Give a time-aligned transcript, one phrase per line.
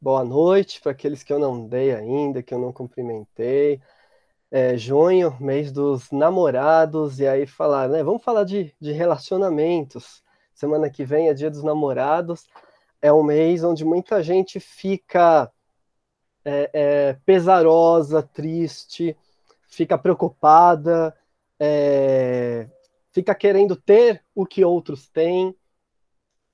[0.00, 3.80] boa noite para aqueles que eu não dei ainda, que eu não cumprimentei.
[4.50, 8.02] É, junho, mês dos namorados, e aí falar, né?
[8.02, 10.22] Vamos falar de, de relacionamentos.
[10.54, 12.46] Semana que vem é dia dos namorados.
[13.00, 15.50] É um mês onde muita gente fica
[16.44, 19.16] é, é, pesarosa, triste,
[19.68, 21.14] fica preocupada,
[21.58, 22.68] é,
[23.12, 25.54] fica querendo ter o que outros têm.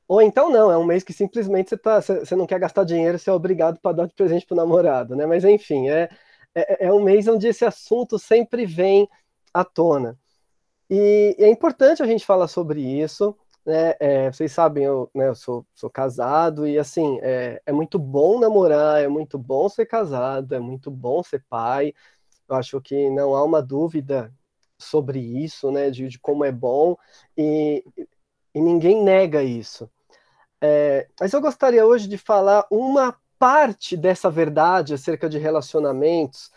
[0.08, 2.84] Ou então não, é um mês que simplesmente você, tá, você, você não quer gastar
[2.84, 5.26] dinheiro, você é obrigado para dar de presente para o namorado, né?
[5.26, 6.08] Mas enfim, é,
[6.54, 9.08] é, é, um mês onde esse assunto sempre vem
[9.52, 10.18] à tona.
[10.90, 13.36] E, é importante a gente falar sobre isso.
[13.64, 13.94] Né?
[14.00, 18.38] É, vocês sabem, eu, né, eu sou, sou, casado e assim, é, é muito bom
[18.38, 21.92] namorar, é muito bom ser casado, é muito bom ser pai.
[22.48, 24.32] Eu acho que não há uma dúvida
[24.78, 26.96] sobre isso, né, de, de como é bom,
[27.36, 27.84] e,
[28.54, 29.90] e ninguém nega isso.
[30.60, 36.50] É, mas eu gostaria hoje de falar uma parte dessa verdade acerca de relacionamentos,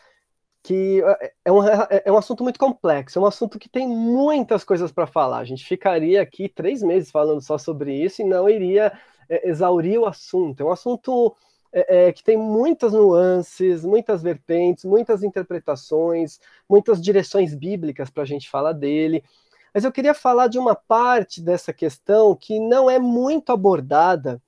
[0.64, 4.64] que é, é um, é um assunto muito complexo, é um assunto que tem muitas
[4.64, 5.39] coisas para falar.
[5.39, 8.91] A gente ficaria aqui três meses falando só sobre isso e não iria
[9.30, 10.61] é, exaurir o assunto.
[10.61, 11.36] É um assunto
[11.72, 18.25] é, é, que tem muitas nuances, muitas vertentes, muitas interpretações, muitas direções bíblicas para a
[18.25, 19.23] gente falar dele.
[19.73, 24.42] Mas eu queria falar de uma parte dessa questão que não é muito abordada,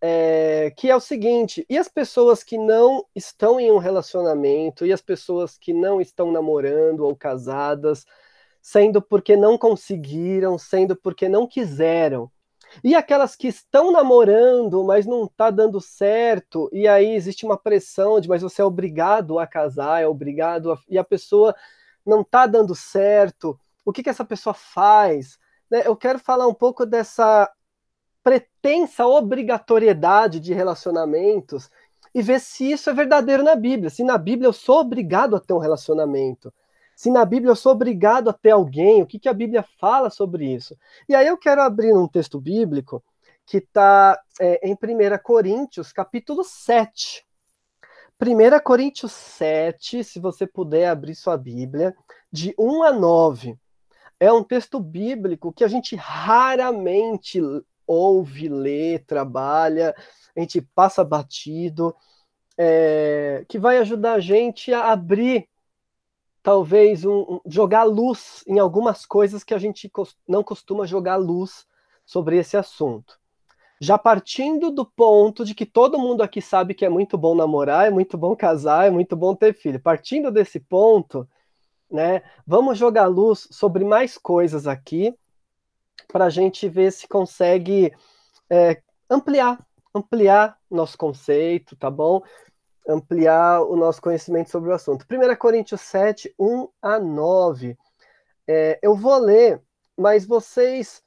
[0.00, 4.92] é, que é o seguinte: e as pessoas que não estão em um relacionamento, e
[4.92, 8.04] as pessoas que não estão namorando ou casadas,
[8.60, 12.30] sendo porque não conseguiram, sendo porque não quiseram,
[12.82, 18.20] e aquelas que estão namorando, mas não está dando certo, e aí existe uma pressão
[18.20, 20.78] de, mas você é obrigado a casar, é obrigado a...
[20.88, 21.54] e a pessoa
[22.06, 25.38] não está dando certo, o que, que essa pessoa faz?
[25.70, 25.82] Né?
[25.86, 27.50] Eu quero falar um pouco dessa
[28.22, 31.70] pretensa obrigatoriedade de relacionamentos
[32.14, 33.90] e ver se isso é verdadeiro na Bíblia.
[33.90, 36.52] Se na Bíblia eu sou obrigado a ter um relacionamento.
[36.94, 40.10] Se na Bíblia eu sou obrigado a ter alguém, o que, que a Bíblia fala
[40.10, 40.76] sobre isso?
[41.08, 43.02] E aí eu quero abrir um texto bíblico
[43.44, 44.76] que está é, em 1
[45.22, 47.26] Coríntios, capítulo 7.
[48.20, 51.96] 1 Coríntios 7, se você puder abrir sua Bíblia,
[52.30, 53.58] de 1 a 9
[54.22, 57.40] é um texto bíblico que a gente raramente
[57.84, 59.96] ouve, lê, trabalha,
[60.36, 61.92] a gente passa batido,
[62.56, 65.48] é, que vai ajudar a gente a abrir,
[66.40, 69.90] talvez, um, um, jogar luz em algumas coisas que a gente
[70.28, 71.66] não costuma jogar luz
[72.06, 73.18] sobre esse assunto.
[73.80, 77.88] Já partindo do ponto de que todo mundo aqui sabe que é muito bom namorar,
[77.88, 79.80] é muito bom casar, é muito bom ter filho.
[79.80, 81.28] Partindo desse ponto,
[81.92, 82.22] né?
[82.46, 85.14] Vamos jogar luz sobre mais coisas aqui
[86.08, 87.92] para a gente ver se consegue
[88.50, 89.64] é, ampliar,
[89.94, 92.22] ampliar nosso conceito, tá bom?
[92.88, 95.06] Ampliar o nosso conhecimento sobre o assunto.
[95.08, 97.76] 1 Coríntios 7, 1 a 9.
[98.48, 99.62] É, eu vou ler,
[99.96, 101.02] mas vocês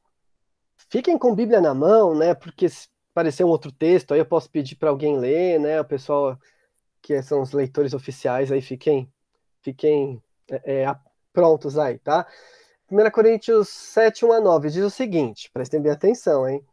[0.89, 2.33] fiquem com Bíblia na mão, né?
[2.33, 5.81] Porque se aparecer um outro texto, aí eu posso pedir para alguém ler, né?
[5.81, 6.37] O pessoal
[7.01, 9.11] que são os leitores oficiais aí fiquem,
[9.61, 10.95] fiquem é, é
[11.33, 12.27] prontos aí, tá?
[12.89, 16.63] 1 Coríntios 7, 1 a 9 diz o seguinte, prestem bem atenção, hein?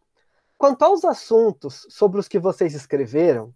[0.59, 3.53] Quanto aos assuntos sobre os que vocês escreveram,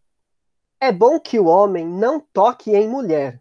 [0.81, 3.41] é bom que o homem não toque em mulher.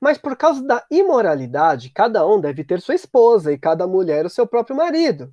[0.00, 4.30] Mas por causa da imoralidade, cada um deve ter sua esposa e cada mulher o
[4.30, 5.32] seu próprio marido.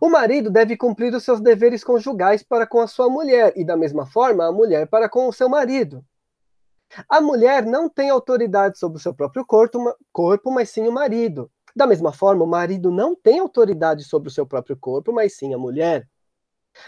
[0.00, 3.76] O marido deve cumprir os seus deveres conjugais para com a sua mulher, e da
[3.76, 6.04] mesma forma a mulher para com o seu marido.
[7.08, 11.50] A mulher não tem autoridade sobre o seu próprio corpo, mas sim o marido.
[11.74, 15.54] Da mesma forma, o marido não tem autoridade sobre o seu próprio corpo, mas sim
[15.54, 16.06] a mulher.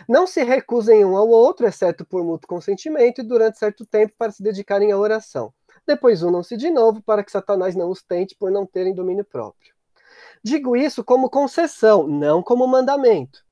[0.09, 4.33] Não se recusem um ao outro, exceto por mútuo consentimento e durante certo tempo para
[4.33, 5.53] se dedicarem à oração.
[5.87, 9.75] Depois unam-se de novo para que Satanás não os tente por não terem domínio próprio.
[10.43, 13.45] Digo isso como concessão, não como mandamento.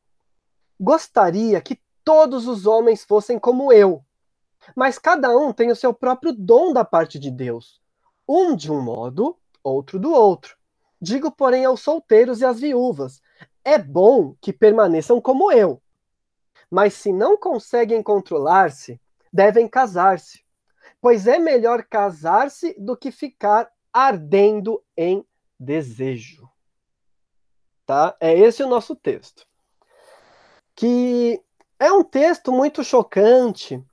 [0.79, 4.05] Gostaria que todos os homens fossem como eu,
[4.77, 7.81] mas cada um tem o seu próprio dom da parte de Deus.
[8.29, 10.57] Um de um modo, outro do outro.
[11.01, 13.21] Digo, porém, aos solteiros e às viúvas:
[13.65, 15.83] é bom que permaneçam como eu.
[16.71, 19.01] Mas se não conseguem controlar-se,
[19.33, 20.43] devem casar-se.
[21.01, 25.27] Pois é melhor casar-se do que ficar ardendo em
[25.59, 26.49] desejo.
[27.85, 28.17] Tá?
[28.21, 29.47] É esse o nosso texto.
[30.75, 31.43] Que
[31.79, 33.85] é um texto muito chocante,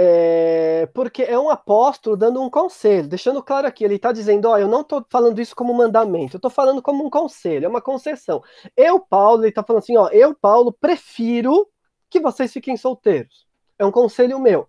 [0.00, 4.56] é, porque é um apóstolo dando um conselho, deixando claro aqui, ele está dizendo, ó,
[4.56, 7.82] eu não estou falando isso como mandamento, eu estou falando como um conselho, é uma
[7.82, 8.40] concessão.
[8.76, 11.68] Eu, Paulo, ele está falando assim, ó, eu, Paulo, prefiro
[12.08, 13.44] que vocês fiquem solteiros.
[13.76, 14.68] é um conselho meu.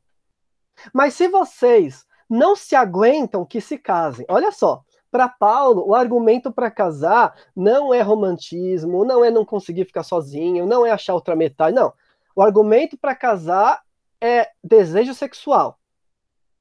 [0.91, 4.25] Mas se vocês não se aguentam, que se casem.
[4.27, 9.85] Olha só, para Paulo, o argumento para casar não é romantismo, não é não conseguir
[9.85, 11.93] ficar sozinho, não é achar outra metade, não.
[12.35, 13.83] O argumento para casar
[14.21, 15.79] é desejo sexual.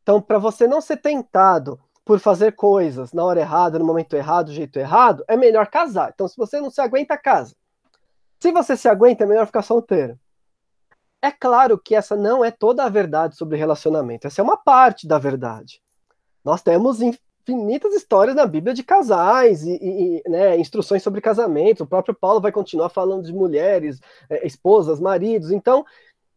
[0.03, 4.47] Então, para você não ser tentado por fazer coisas na hora errada, no momento errado,
[4.47, 6.11] do jeito errado, é melhor casar.
[6.15, 7.55] Então, se você não se aguenta, casa.
[8.41, 10.19] Se você se aguenta, é melhor ficar solteiro.
[11.21, 15.07] É claro que essa não é toda a verdade sobre relacionamento, essa é uma parte
[15.07, 15.83] da verdade.
[16.45, 21.85] Nós temos infinitas histórias na Bíblia de casais e, e né, instruções sobre casamento.
[21.85, 24.01] O próprio Paulo vai continuar falando de mulheres,
[24.31, 25.51] é, esposas, maridos.
[25.51, 25.85] Então,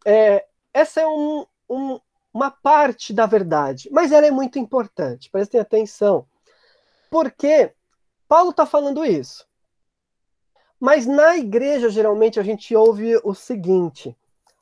[0.06, 2.00] é, essa é um, um,
[2.34, 5.30] uma parte da verdade, mas ela é muito importante.
[5.30, 6.26] Prestem atenção,
[7.10, 7.74] porque
[8.28, 9.46] Paulo está falando isso.
[10.80, 14.18] Mas na igreja, geralmente, a gente ouve o seguinte: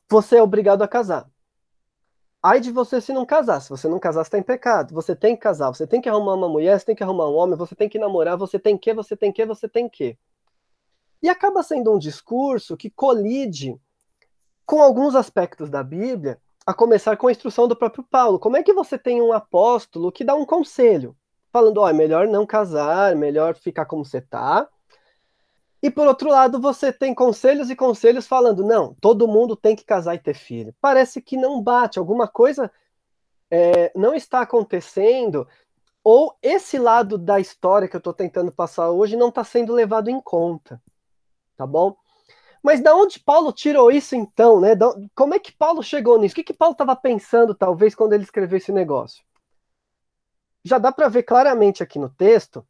[0.08, 1.30] você é obrigado a casar.
[2.42, 3.60] Ai de você se não casar.
[3.60, 4.94] Se você não casar, você está em pecado.
[4.94, 5.68] Você tem que casar.
[5.68, 7.98] Você tem que arrumar uma mulher, você tem que arrumar um homem, você tem que
[7.98, 10.18] namorar, você tem que, você tem que, você tem que.
[11.22, 13.78] E acaba sendo um discurso que colide
[14.70, 18.38] com alguns aspectos da Bíblia, a começar com a instrução do próprio Paulo.
[18.38, 21.16] Como é que você tem um apóstolo que dá um conselho,
[21.52, 24.68] falando, ó, oh, é melhor não casar, melhor ficar como você está,
[25.82, 29.84] e por outro lado, você tem conselhos e conselhos falando: não, todo mundo tem que
[29.84, 30.72] casar e ter filho.
[30.80, 32.70] Parece que não bate, alguma coisa
[33.50, 35.48] é, não está acontecendo,
[36.04, 40.08] ou esse lado da história que eu estou tentando passar hoje não está sendo levado
[40.08, 40.80] em conta.
[41.56, 41.96] Tá bom?
[42.62, 44.70] Mas da onde Paulo tirou isso então, né?
[45.14, 46.32] Como é que Paulo chegou nisso?
[46.32, 49.24] O que, que Paulo estava pensando, talvez, quando ele escreveu esse negócio?
[50.62, 52.66] Já dá para ver claramente aqui no texto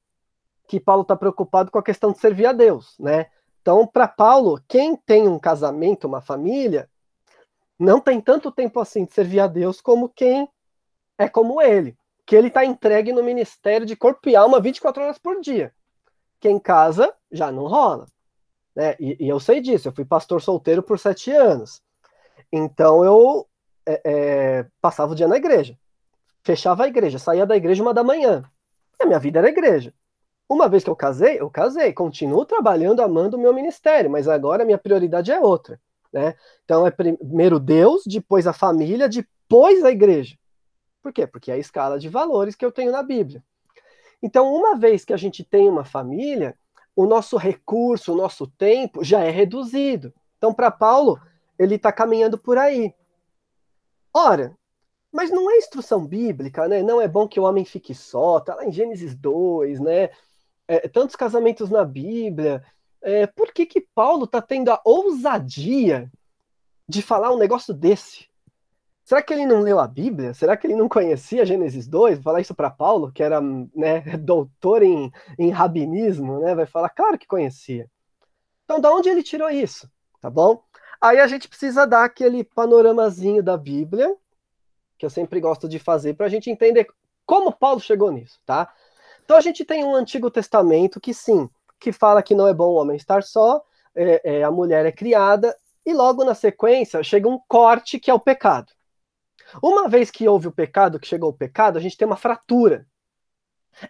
[0.68, 3.26] que Paulo está preocupado com a questão de servir a Deus, né?
[3.60, 6.88] Então, para Paulo, quem tem um casamento, uma família,
[7.78, 10.48] não tem tanto tempo assim de servir a Deus como quem
[11.18, 15.18] é como ele, que ele está entregue no ministério de corpo e alma 24 horas
[15.18, 15.74] por dia.
[16.38, 18.06] Quem casa já não rola.
[18.74, 18.96] Né?
[18.98, 21.82] E, e eu sei disso, eu fui pastor solteiro por sete anos.
[22.52, 23.46] Então eu
[23.86, 25.78] é, é, passava o dia na igreja,
[26.42, 28.44] fechava a igreja, saía da igreja uma da manhã.
[28.98, 29.94] E a minha vida era igreja.
[30.48, 34.62] Uma vez que eu casei, eu casei, continuo trabalhando, amando o meu ministério, mas agora
[34.62, 35.80] a minha prioridade é outra,
[36.12, 36.34] né?
[36.64, 40.36] Então é primeiro Deus, depois a família, depois a igreja.
[41.02, 41.26] Por quê?
[41.26, 43.42] Porque é a escala de valores que eu tenho na Bíblia.
[44.22, 46.54] Então, uma vez que a gente tem uma família,
[47.02, 50.12] o nosso recurso, o nosso tempo já é reduzido.
[50.38, 51.20] Então, para Paulo,
[51.58, 52.94] ele está caminhando por aí.
[54.12, 54.56] Ora,
[55.12, 56.82] mas não é instrução bíblica, né?
[56.82, 60.10] Não é bom que o homem fique só, tá lá em Gênesis 2, né?
[60.70, 62.64] é, tantos casamentos na Bíblia,
[63.02, 66.08] é, por que, que Paulo está tendo a ousadia
[66.88, 68.29] de falar um negócio desse?
[69.04, 70.32] Será que ele não leu a Bíblia?
[70.34, 72.16] Será que ele não conhecia Gênesis 2?
[72.16, 76.54] Vou falar isso para Paulo, que era né, doutor em, em rabinismo, né?
[76.54, 77.90] Vai falar, claro que conhecia.
[78.64, 79.90] Então, da onde ele tirou isso?
[80.20, 80.62] Tá bom?
[81.00, 84.14] Aí a gente precisa dar aquele panoramazinho da Bíblia,
[84.98, 86.86] que eu sempre gosto de fazer, para a gente entender
[87.24, 88.70] como Paulo chegou nisso, tá?
[89.24, 91.48] Então a gente tem um Antigo Testamento que sim,
[91.78, 93.64] que fala que não é bom o homem estar só,
[93.94, 95.56] é, é, a mulher é criada,
[95.86, 98.72] e logo na sequência chega um corte que é o pecado.
[99.62, 102.86] Uma vez que houve o pecado, que chegou o pecado, a gente tem uma fratura.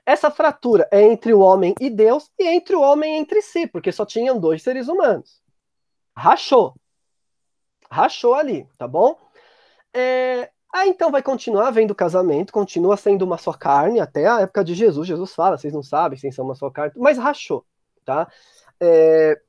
[0.05, 3.90] Essa fratura é entre o homem e Deus e entre o homem entre si, porque
[3.90, 5.43] só tinham dois seres humanos.
[6.17, 6.75] Rachou.
[7.90, 9.19] Rachou ali, tá bom?
[9.93, 14.62] É, ah, então vai continuar havendo casamento, continua sendo uma só carne até a época
[14.62, 15.09] de Jesus.
[15.09, 17.64] Jesus fala, vocês não sabem, vocês são uma só carne, mas rachou,
[18.05, 18.31] tá?
[18.81, 19.40] É...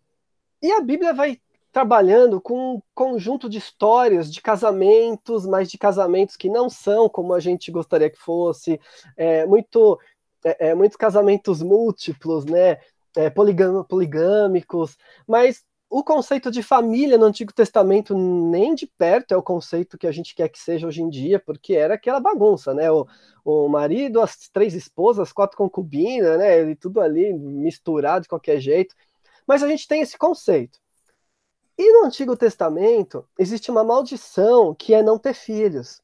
[0.61, 1.39] E a Bíblia vai
[1.71, 7.33] trabalhando com um conjunto de histórias de casamentos, mas de casamentos que não são como
[7.33, 8.79] a gente gostaria que fosse,
[9.15, 9.99] é, muito,
[10.43, 12.77] é, é muitos casamentos múltiplos, né?
[13.13, 14.97] É, poligâmicos,
[15.27, 20.07] mas o conceito de família no Antigo Testamento nem de perto é o conceito que
[20.07, 22.89] a gente quer que seja hoje em dia, porque era aquela bagunça, né?
[22.89, 23.05] O,
[23.43, 26.61] o marido, as três esposas, quatro concubinas, né?
[26.71, 28.95] E tudo ali misturado de qualquer jeito.
[29.45, 30.79] Mas a gente tem esse conceito.
[31.81, 35.99] E no Antigo Testamento existe uma maldição que é não ter filhos.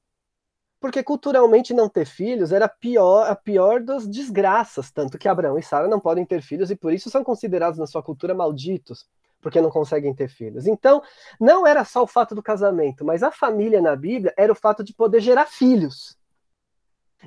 [0.79, 5.61] Porque culturalmente não ter filhos era pior, a pior das desgraças, tanto que Abraão e
[5.61, 9.05] Sara não podem ter filhos e por isso são considerados na sua cultura malditos
[9.39, 10.65] porque não conseguem ter filhos.
[10.65, 10.99] Então,
[11.39, 14.83] não era só o fato do casamento, mas a família na Bíblia era o fato
[14.83, 16.17] de poder gerar filhos.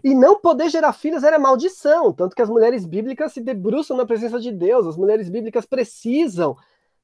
[0.03, 4.05] E não poder gerar filhos era maldição, tanto que as mulheres bíblicas se debruçam na
[4.05, 6.57] presença de Deus, as mulheres bíblicas precisam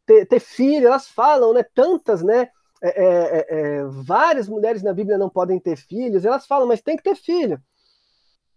[0.06, 2.48] ter, ter filho, elas falam, né, tantas, né,
[2.82, 6.96] é, é, é, várias mulheres na Bíblia não podem ter filhos, elas falam, mas tem
[6.96, 7.60] que ter filho.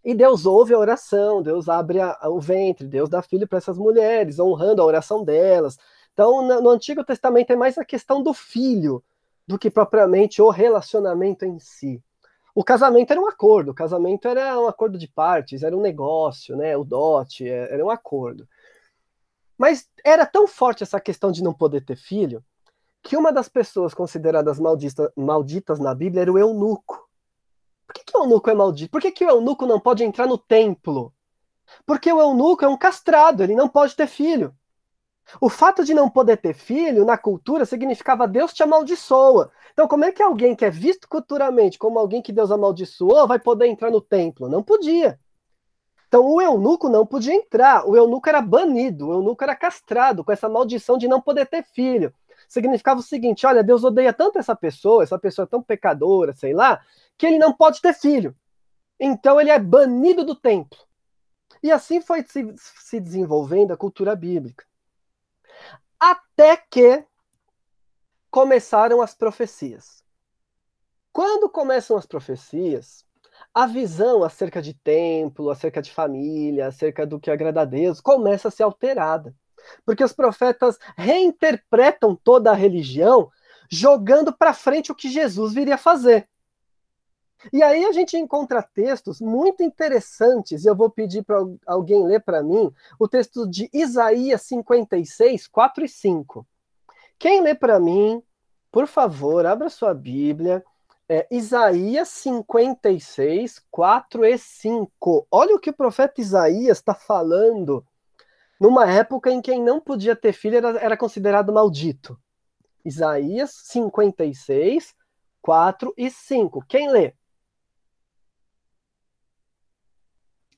[0.03, 3.77] E Deus ouve a oração, Deus abre a, o ventre, Deus dá filho para essas
[3.77, 5.77] mulheres, honrando a oração delas.
[6.13, 9.03] Então, no, no Antigo Testamento é mais a questão do filho
[9.47, 12.01] do que propriamente o relacionamento em si.
[12.53, 16.55] O casamento era um acordo, o casamento era um acordo de partes, era um negócio,
[16.55, 16.75] né?
[16.75, 18.47] O dote é, era um acordo.
[19.59, 22.41] Mas era tão forte essa questão de não poder ter filho
[23.03, 27.05] que uma das pessoas consideradas maldita, malditas na Bíblia era o eunuco.
[27.85, 28.89] Por que, que o eunuco é maldito?
[28.89, 31.13] Por que, que o eunuco não pode entrar no templo?
[31.85, 34.55] Porque o eunuco é um castrado, ele não pode ter filho.
[35.41, 39.51] O fato de não poder ter filho na cultura significava Deus te amaldiçoa.
[39.73, 43.39] Então, como é que alguém que é visto culturalmente como alguém que Deus amaldiçoou vai
[43.39, 44.47] poder entrar no templo?
[44.47, 45.19] Não podia.
[46.09, 47.87] Então, o eunuco não podia entrar.
[47.87, 51.63] O eunuco era banido, o eunuco era castrado com essa maldição de não poder ter
[51.63, 52.13] filho
[52.49, 56.53] significava o seguinte: olha, Deus odeia tanto essa pessoa, essa pessoa é tão pecadora, sei
[56.53, 56.83] lá,
[57.17, 58.35] que ele não pode ter filho.
[58.99, 60.77] Então ele é banido do templo.
[61.61, 64.65] E assim foi se, se desenvolvendo a cultura bíblica.
[65.99, 67.05] Até que
[68.31, 70.03] começaram as profecias.
[71.11, 73.05] Quando começam as profecias,
[73.53, 78.47] a visão acerca de templo, acerca de família, acerca do que agrada a Deus, começa
[78.47, 79.33] a ser alterada.
[79.85, 83.29] Porque os profetas reinterpretam toda a religião,
[83.69, 86.27] jogando para frente o que Jesus viria fazer.
[87.53, 92.21] E aí a gente encontra textos muito interessantes, e eu vou pedir para alguém ler
[92.21, 96.47] para mim o texto de Isaías 56, 4 e 5.
[97.17, 98.21] Quem lê para mim,
[98.71, 100.63] por favor, abra sua Bíblia.
[101.11, 105.27] É, Isaías 56, 4 e 5.
[105.31, 107.83] Olha o que o profeta Isaías está falando
[108.59, 112.15] numa época em quem não podia ter filho era, era considerado maldito.
[112.85, 114.93] Isaías 56,
[115.41, 116.63] 4 e 5.
[116.67, 117.15] Quem lê?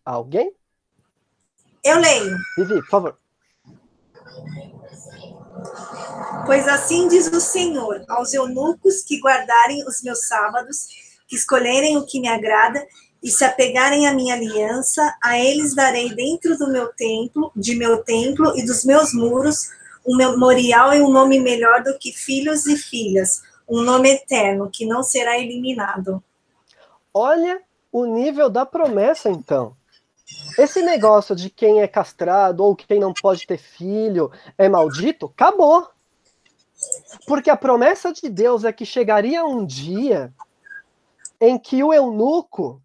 [0.03, 0.53] Alguém?
[1.81, 2.37] Eu leio.
[2.57, 3.17] Vivi, por favor.
[6.45, 10.87] Pois assim diz o Senhor aos eunucos que guardarem os meus sábados,
[11.27, 12.85] que escolherem o que me agrada
[13.23, 18.03] e se apegarem à minha aliança, a eles darei dentro do meu templo, de meu
[18.03, 19.69] templo e dos meus muros,
[20.05, 24.85] um memorial e um nome melhor do que filhos e filhas, um nome eterno que
[24.85, 26.23] não será eliminado.
[27.13, 29.75] Olha o nível da promessa, então.
[30.57, 35.87] Esse negócio de quem é castrado ou quem não pode ter filho é maldito, acabou.
[37.25, 40.33] Porque a promessa de Deus é que chegaria um dia
[41.39, 42.81] em que o eunuco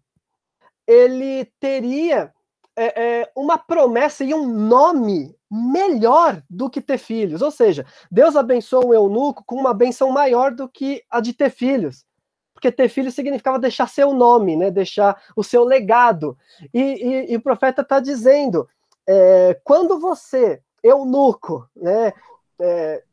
[0.87, 2.33] ele teria
[2.75, 7.41] é, é, uma promessa e um nome melhor do que ter filhos.
[7.41, 11.49] Ou seja, Deus abençoou o eunuco com uma benção maior do que a de ter
[11.49, 12.06] filhos.
[12.57, 14.71] Porque ter filhos significava deixar seu nome, né?
[14.71, 16.35] deixar o seu legado.
[16.73, 18.67] E, e, e o profeta está dizendo:
[19.07, 22.11] é, quando você, eunuco, né,
[22.59, 23.03] é,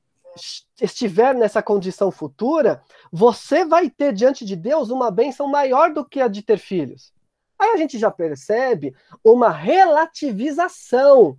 [0.81, 2.83] estiver nessa condição futura,
[3.13, 7.13] você vai ter diante de Deus uma benção maior do que a de ter filhos.
[7.59, 11.37] Aí a gente já percebe uma relativização.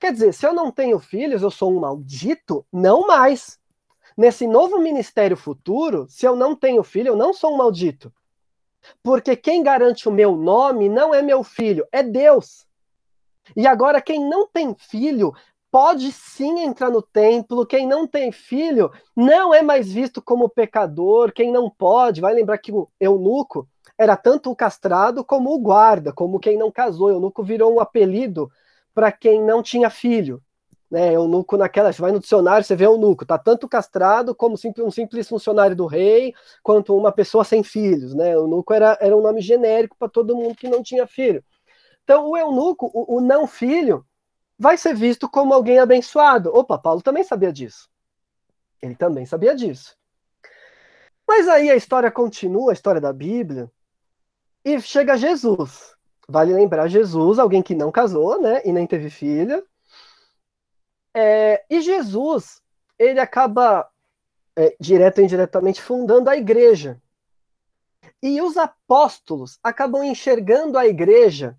[0.00, 2.66] Quer dizer, se eu não tenho filhos, eu sou um maldito?
[2.72, 3.56] Não mais.
[4.16, 8.12] Nesse novo ministério futuro, se eu não tenho filho, eu não sou um maldito.
[9.02, 12.66] Porque quem garante o meu nome não é meu filho, é Deus.
[13.54, 15.34] E agora, quem não tem filho
[15.70, 17.66] pode sim entrar no templo.
[17.66, 21.32] Quem não tem filho não é mais visto como pecador.
[21.32, 23.68] Quem não pode, vai lembrar que o eunuco
[23.98, 27.10] era tanto o castrado como o guarda, como quem não casou.
[27.10, 28.50] Eunuco virou um apelido
[28.94, 30.42] para quem não tinha filho.
[30.88, 34.90] Né, eunuco naquela, você vai no dicionário, você vê eunuco, tá tanto castrado como um
[34.90, 38.34] simples funcionário do rei, quanto uma pessoa sem filhos, né?
[38.34, 41.42] Eunuco era, era um nome genérico para todo mundo que não tinha filho.
[42.04, 44.06] Então, o eunuco, o, o não filho,
[44.56, 46.56] vai ser visto como alguém abençoado.
[46.56, 47.88] Opa, Paulo também sabia disso.
[48.80, 49.96] Ele também sabia disso.
[51.26, 53.70] Mas aí a história continua, a história da Bíblia,
[54.64, 55.94] e chega Jesus.
[56.28, 58.62] Vale lembrar Jesus, alguém que não casou, né?
[58.64, 59.64] E nem teve filha.
[61.18, 62.60] É, e Jesus,
[62.98, 63.88] ele acaba,
[64.54, 67.00] é, direto ou indiretamente, fundando a igreja.
[68.22, 71.56] E os apóstolos acabam enxergando a igreja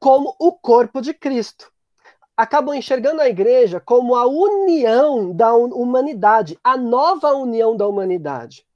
[0.00, 1.70] como o corpo de Cristo.
[2.36, 8.66] Acabam enxergando a igreja como a união da humanidade, a nova união da humanidade.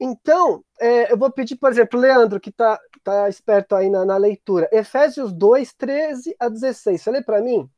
[0.00, 4.16] Então, é, eu vou pedir, por exemplo, Leandro, que está tá esperto aí na, na,
[4.16, 7.02] leitura, Efésios 2, 13 a 16.
[7.02, 7.68] Você lê para mim?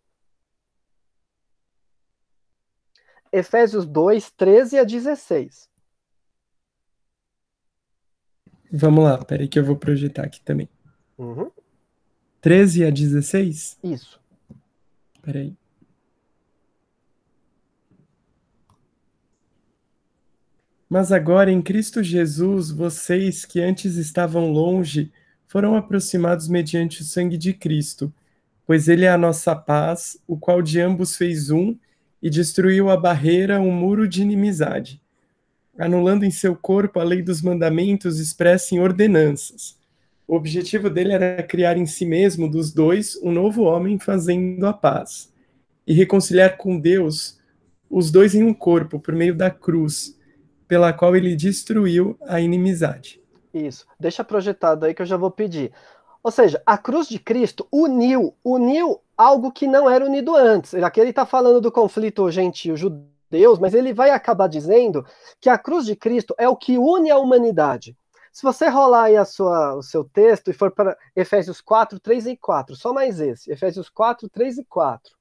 [3.35, 5.69] Efésios 2, 13 a 16.
[8.73, 10.69] Vamos lá, peraí que eu vou projetar aqui também.
[11.19, 11.51] Uhum.
[12.41, 13.79] 13 a 16?
[13.83, 14.21] Isso.
[15.21, 15.57] Peraí.
[20.89, 25.13] Mas agora em Cristo Jesus, vocês que antes estavam longe
[25.49, 28.15] foram aproximados mediante o sangue de Cristo,
[28.65, 31.77] pois ele é a nossa paz, o qual de ambos fez um
[32.25, 34.99] e destruiu a barreira, um muro de inimizade,
[35.79, 39.77] anulando em seu corpo a lei dos mandamentos expressa em ordenanças.
[40.27, 44.73] O objetivo dele era criar em si mesmo, dos dois, um novo homem fazendo a
[44.73, 45.31] paz,
[45.87, 47.39] e reconciliar com Deus
[47.91, 50.19] os dois em um corpo por meio da cruz,
[50.67, 53.21] pela qual ele destruiu a inimizade.
[53.53, 53.87] Isso.
[54.01, 55.73] Deixa projetado aí que eu já vou pedir.
[56.23, 60.75] Ou seja, a cruz de Cristo uniu, uniu algo que não era unido antes.
[60.75, 65.05] Aqui ele está falando do conflito gentil-judeus, mas ele vai acabar dizendo
[65.41, 67.97] que a cruz de Cristo é o que une a humanidade.
[68.33, 72.27] Se você rolar aí a sua, o seu texto e for para Efésios 4, 3
[72.27, 75.17] e 4, só mais esse, Efésios 4, 3 e 4,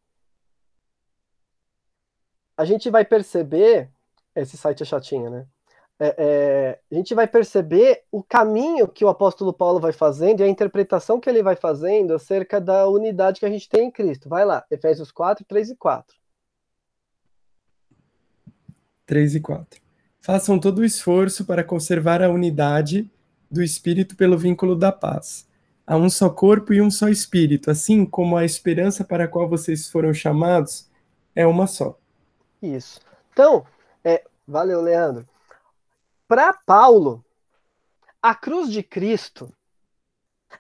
[2.58, 3.92] a gente vai perceber,
[4.36, 5.46] esse site é chatinho, né?
[6.00, 10.44] É, é, a gente vai perceber o caminho que o apóstolo Paulo vai fazendo e
[10.44, 14.28] a interpretação que ele vai fazendo acerca da unidade que a gente tem em Cristo.
[14.28, 16.16] Vai lá, Efésios 4, 3 e 4.
[19.06, 19.82] 3 e 4.
[20.20, 23.10] Façam todo o esforço para conservar a unidade
[23.52, 25.48] do espírito pelo vínculo da paz.
[25.86, 29.50] Há um só corpo e um só espírito, assim como a esperança para a qual
[29.50, 30.90] vocês foram chamados
[31.36, 31.98] é uma só.
[32.62, 33.02] Isso.
[33.32, 33.66] Então,
[34.04, 35.28] é, valeu, Leandro.
[36.28, 37.24] Para Paulo,
[38.22, 39.54] a cruz de Cristo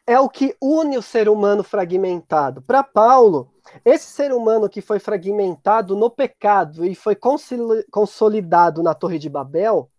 [0.05, 2.61] é o que une o ser humano fragmentado.
[2.61, 3.53] Para Paulo,
[3.85, 7.17] esse ser humano que foi fragmentado no pecado e foi
[7.89, 9.89] consolidado na Torre de Babel,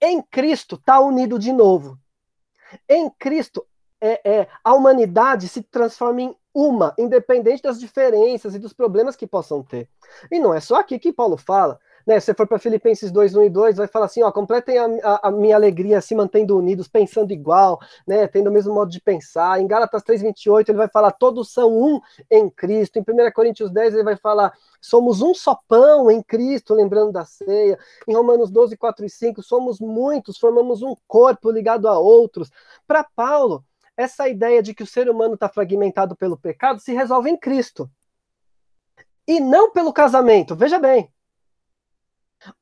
[0.00, 1.98] em Cristo está unido de novo.
[2.88, 3.66] Em Cristo,
[4.00, 9.26] é, é, a humanidade se transforma em uma, independente das diferenças e dos problemas que
[9.26, 9.88] possam ter.
[10.30, 11.78] E não é só aqui que Paulo fala.
[12.06, 12.18] Né?
[12.18, 14.84] Se você for para Filipenses 2, 1 e 2, vai falar assim: ó, completem a,
[15.02, 18.26] a, a, minha alegria se mantendo unidos, pensando igual, né?
[18.26, 19.60] tendo o mesmo modo de pensar.
[19.60, 22.98] Em Gálatas 3, 28, ele vai falar: todos são um em Cristo.
[22.98, 27.24] Em 1 Coríntios 10, ele vai falar: somos um só pão em Cristo, lembrando da
[27.24, 27.78] ceia.
[28.06, 32.50] Em Romanos 12, 4 e 5, somos muitos, formamos um corpo ligado a outros.
[32.86, 33.64] Para Paulo,
[33.96, 37.90] essa ideia de que o ser humano está fragmentado pelo pecado se resolve em Cristo.
[39.26, 40.56] E não pelo casamento.
[40.56, 41.12] Veja bem.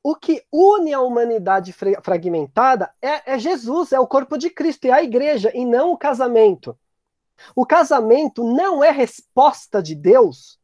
[0.03, 4.91] O que une a humanidade fragmentada é, é, Jesus, é o corpo de Cristo, é
[4.91, 6.77] a igreja, e não o casamento.
[7.55, 10.59] O casamento não é resposta de Deus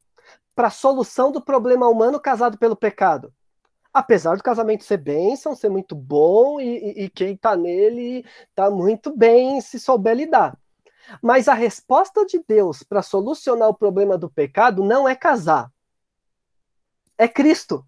[0.54, 3.34] para a solução do problema humano causado pelo pecado.
[3.94, 8.70] Apesar do casamento ser bênção, ser muito bom, e, e, e quem está nele está
[8.70, 10.58] muito bem se souber lidar.
[11.22, 15.72] Mas a resposta de Deus para solucionar o problema do pecado não é casar.
[17.18, 17.86] É Cristo.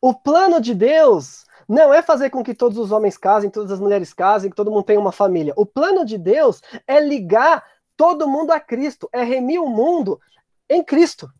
[0.00, 3.80] O plano de Deus não é fazer com que todos os homens casem, todas as
[3.80, 5.54] mulheres casem, que todo mundo tenha uma família.
[5.56, 7.64] O plano de Deus é ligar
[7.96, 10.20] todo mundo a Cristo, é remir o mundo
[10.68, 11.30] em Cristo.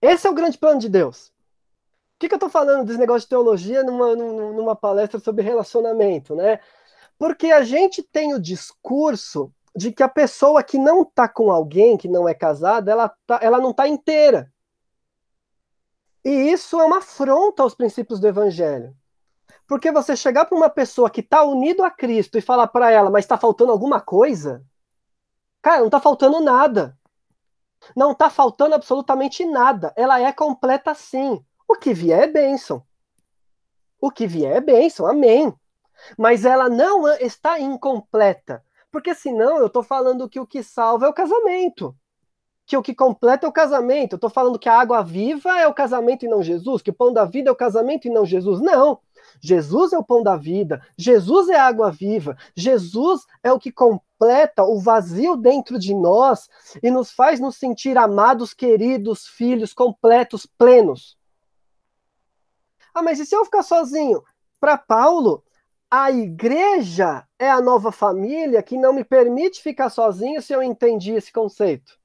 [0.00, 1.28] Esse é o grande plano de Deus.
[1.28, 6.34] O que, que eu estou falando desse negócio de teologia numa, numa palestra sobre relacionamento,
[6.34, 6.58] né?
[7.18, 11.96] Porque a gente tem o discurso de que a pessoa que não está com alguém,
[11.96, 14.51] que não é casada, ela, tá, ela não está inteira.
[16.24, 18.96] E isso é uma afronta aos princípios do evangelho.
[19.66, 23.10] Porque você chegar para uma pessoa que está unido a Cristo e falar para ela,
[23.10, 24.64] mas está faltando alguma coisa?
[25.60, 26.98] Cara, não está faltando nada.
[27.96, 29.92] Não está faltando absolutamente nada.
[29.96, 31.44] Ela é completa sim.
[31.66, 32.84] O que vier é bênção.
[34.00, 35.52] O que vier é bênção, amém.
[36.18, 38.64] Mas ela não está incompleta.
[38.90, 41.96] Porque senão eu estou falando que o que salva é o casamento.
[42.66, 44.12] Que o que completa é o casamento.
[44.12, 46.94] Eu estou falando que a água viva é o casamento e não Jesus, que o
[46.94, 48.60] pão da vida é o casamento e não Jesus.
[48.60, 49.00] Não.
[49.40, 53.72] Jesus é o pão da vida, Jesus é a água viva, Jesus é o que
[53.72, 56.48] completa o vazio dentro de nós
[56.82, 61.16] e nos faz nos sentir amados, queridos, filhos, completos, plenos.
[62.94, 64.22] Ah, mas e se eu ficar sozinho?
[64.60, 65.42] Para Paulo,
[65.90, 71.12] a igreja é a nova família que não me permite ficar sozinho se eu entendi
[71.12, 71.98] esse conceito.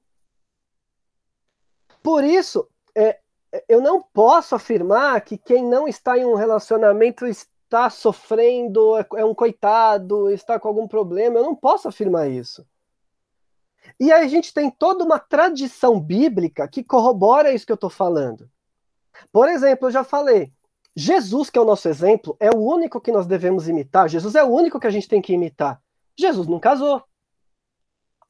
[2.08, 2.66] Por isso,
[2.96, 3.20] é,
[3.68, 9.34] eu não posso afirmar que quem não está em um relacionamento está sofrendo, é um
[9.34, 11.38] coitado, está com algum problema.
[11.38, 12.66] Eu não posso afirmar isso.
[14.00, 17.90] E aí a gente tem toda uma tradição bíblica que corrobora isso que eu estou
[17.90, 18.50] falando.
[19.30, 20.50] Por exemplo, eu já falei,
[20.96, 24.08] Jesus, que é o nosso exemplo, é o único que nós devemos imitar.
[24.08, 25.78] Jesus é o único que a gente tem que imitar.
[26.18, 27.04] Jesus não casou.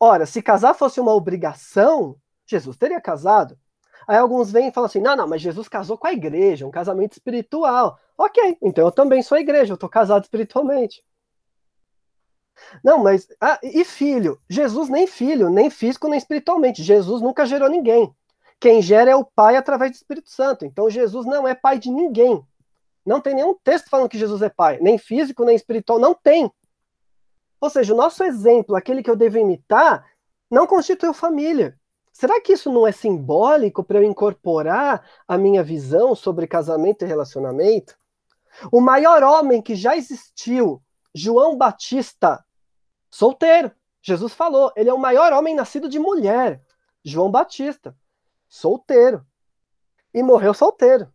[0.00, 3.56] Ora, se casar fosse uma obrigação, Jesus teria casado.
[4.06, 6.70] Aí alguns vêm e falam assim: não, não, mas Jesus casou com a igreja, um
[6.70, 7.98] casamento espiritual.
[8.16, 11.02] Ok, então eu também sou a igreja, eu estou casado espiritualmente.
[12.82, 13.28] Não, mas.
[13.40, 14.40] Ah, e filho?
[14.48, 16.82] Jesus nem filho, nem físico, nem espiritualmente.
[16.82, 18.12] Jesus nunca gerou ninguém.
[18.60, 20.64] Quem gera é o Pai através do Espírito Santo.
[20.64, 22.44] Então Jesus não é pai de ninguém.
[23.06, 26.50] Não tem nenhum texto falando que Jesus é pai, nem físico, nem espiritual, não tem.
[27.58, 30.04] Ou seja, o nosso exemplo, aquele que eu devo imitar,
[30.50, 31.77] não constituiu família.
[32.18, 37.06] Será que isso não é simbólico para eu incorporar a minha visão sobre casamento e
[37.06, 37.96] relacionamento?
[38.72, 40.82] O maior homem que já existiu,
[41.14, 42.44] João Batista,
[43.08, 43.70] solteiro.
[44.02, 46.60] Jesus falou, ele é o maior homem nascido de mulher.
[47.04, 47.96] João Batista,
[48.48, 49.24] solteiro.
[50.12, 51.08] E morreu solteiro.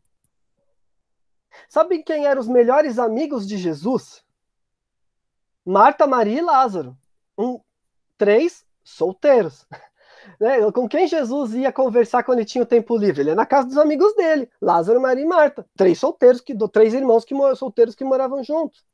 [1.68, 4.24] Sabe quem eram os melhores amigos de Jesus?
[5.66, 6.98] Marta, Maria e Lázaro.
[7.38, 7.60] Um,
[8.18, 9.68] três solteiros.
[10.40, 10.72] Né?
[10.72, 13.22] Com quem Jesus ia conversar quando ele tinha o tempo livre?
[13.22, 15.66] Ele ia na casa dos amigos dele, Lázaro, Maria e Marta.
[15.76, 18.86] Três solteiros, que, três irmãos que solteiros que moravam juntos.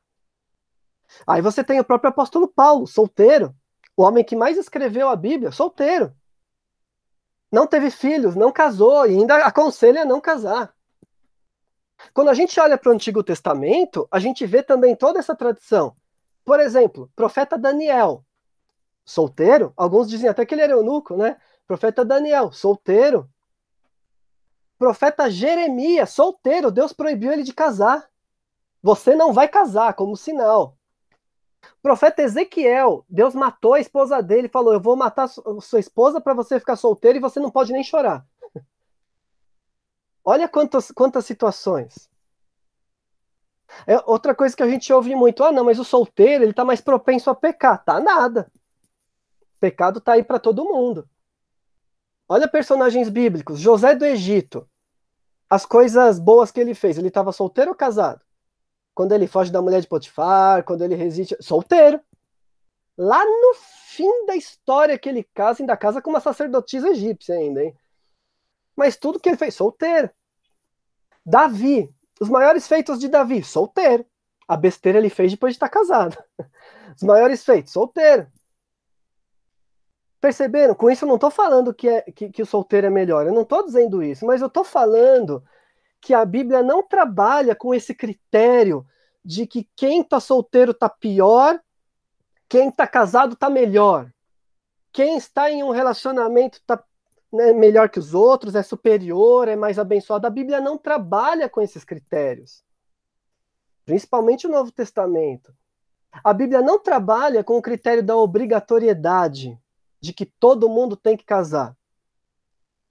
[1.25, 3.55] Aí você tem o próprio apóstolo Paulo, solteiro.
[3.95, 6.13] O homem que mais escreveu a Bíblia, solteiro.
[7.51, 10.73] Não teve filhos, não casou e ainda aconselha a não casar.
[12.13, 15.95] Quando a gente olha para o Antigo Testamento, a gente vê também toda essa tradição.
[16.45, 18.23] Por exemplo, profeta Daniel,
[19.09, 21.37] solteiro, alguns dizem até que ele era eunuco, né?
[21.65, 23.27] Profeta Daniel, solteiro.
[24.77, 28.07] Profeta Jeremias, solteiro, Deus proibiu ele de casar.
[28.81, 30.77] Você não vai casar, como sinal.
[31.81, 36.59] Profeta Ezequiel, Deus matou a esposa dele falou: Eu vou matar sua esposa para você
[36.59, 38.25] ficar solteiro e você não pode nem chorar.
[40.23, 42.09] Olha quantas, quantas situações.
[43.85, 46.63] É outra coisa que a gente ouve muito: ah, não, mas o solteiro ele tá
[46.63, 47.83] mais propenso a pecar.
[47.83, 48.49] Tá nada.
[49.59, 51.07] Pecado tá aí para todo mundo.
[52.27, 54.67] Olha personagens bíblicos: José do Egito.
[55.49, 56.97] As coisas boas que ele fez.
[56.97, 58.23] Ele estava solteiro ou casado?
[58.93, 61.35] Quando ele foge da mulher de Potifar, quando ele resiste.
[61.41, 61.99] Solteiro.
[62.95, 67.63] Lá no fim da história que ele casa, ainda casa com uma sacerdotisa egípcia ainda,
[67.63, 67.75] hein?
[68.75, 70.09] Mas tudo que ele fez, solteiro.
[71.25, 74.05] Davi, os maiores feitos de Davi, solteiro.
[74.47, 76.17] A besteira ele fez depois de estar casado.
[76.95, 78.27] Os maiores feitos, solteiro.
[80.19, 80.75] Perceberam?
[80.75, 83.25] Com isso eu não estou falando que, é, que, que, o solteiro é melhor.
[83.25, 85.43] Eu não estou dizendo isso, mas eu estou falando
[86.01, 88.85] que a Bíblia não trabalha com esse critério
[89.23, 91.59] de que quem está solteiro está pior,
[92.47, 94.11] quem está casado está melhor.
[94.91, 96.83] Quem está em um relacionamento está
[97.31, 100.25] né, melhor que os outros, é superior, é mais abençoado.
[100.25, 102.63] A Bíblia não trabalha com esses critérios.
[103.85, 105.53] Principalmente o Novo Testamento.
[106.23, 109.57] A Bíblia não trabalha com o critério da obrigatoriedade,
[110.01, 111.75] de que todo mundo tem que casar.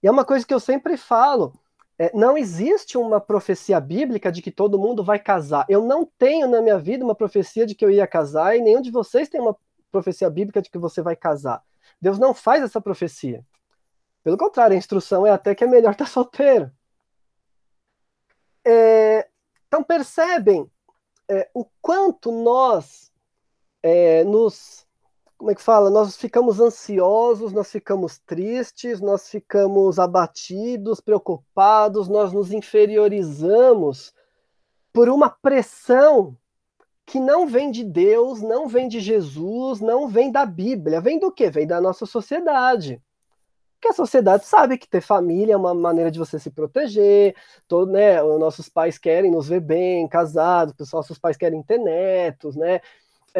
[0.01, 1.53] E é uma coisa que eu sempre falo.
[1.97, 5.65] É, não existe uma profecia bíblica de que todo mundo vai casar.
[5.67, 8.81] Eu não tenho na minha vida uma profecia de que eu ia casar e nenhum
[8.81, 9.55] de vocês tem uma
[9.91, 11.61] profecia bíblica de que você vai casar.
[12.01, 13.45] Deus não faz essa profecia.
[14.23, 16.71] Pelo contrário, a instrução é até que é melhor estar solteiro.
[18.65, 19.27] É,
[19.67, 20.69] então percebem
[21.29, 23.11] é, o quanto nós
[23.81, 24.85] é, nos
[25.39, 25.89] como é que fala?
[25.89, 34.13] Nós ficamos ansiosos, nós ficamos tristes, nós ficamos abatidos, preocupados, nós nos inferiorizamos
[34.91, 36.37] por uma pressão
[37.05, 40.99] que não vem de Deus, não vem de Jesus, não vem da Bíblia.
[40.99, 41.49] Vem do quê?
[41.49, 43.01] Vem da nossa sociedade.
[43.75, 47.33] Porque a sociedade sabe que ter família é uma maneira de você se proteger,
[47.65, 51.77] todo, né, os nossos pais querem nos ver bem, casados, os nossos pais querem ter
[51.77, 52.81] netos, né?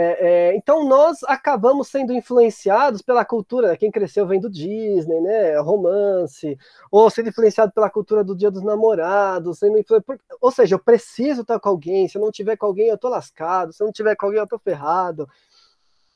[0.02, 3.76] É, é, então nós acabamos sendo influenciados pela cultura, né?
[3.76, 6.58] quem cresceu vendo Disney, né, romance,
[6.90, 10.02] ou sendo influenciado pela cultura do Dia dos Namorados, sendo influ...
[10.40, 13.10] ou seja, eu preciso estar com alguém, se eu não tiver com alguém eu tô
[13.10, 15.28] lascado, se eu não tiver com alguém eu tô ferrado.